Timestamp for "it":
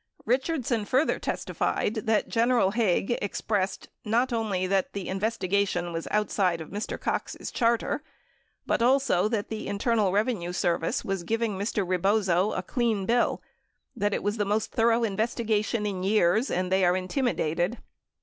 14.11-14.23